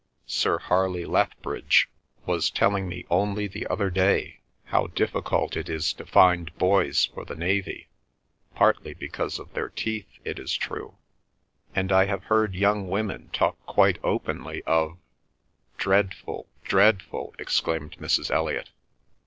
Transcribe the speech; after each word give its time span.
Sir 0.25 0.57
Harley 0.57 1.05
Lethbridge 1.05 1.87
was 2.25 2.49
telling 2.49 2.89
me 2.89 3.05
only 3.11 3.45
the 3.45 3.67
other 3.67 3.91
day 3.91 4.39
how 4.63 4.87
difficult 4.87 5.55
it 5.55 5.69
is 5.69 5.93
to 5.93 6.07
find 6.07 6.51
boys 6.57 7.05
for 7.05 7.23
the 7.23 7.35
navy—partly 7.35 8.95
because 8.95 9.37
of 9.37 9.53
their 9.53 9.69
teeth, 9.69 10.09
it 10.23 10.39
is 10.39 10.57
true. 10.57 10.97
And 11.75 11.91
I 11.91 12.05
have 12.05 12.23
heard 12.23 12.55
young 12.55 12.87
women 12.89 13.29
talk 13.31 13.63
quite 13.67 13.99
openly 14.03 14.63
of—" 14.63 14.97
"Dreadful, 15.77 16.47
dreadful!" 16.63 17.35
exclaimed 17.37 17.97
Mrs. 17.99 18.31
Elliot. 18.31 18.71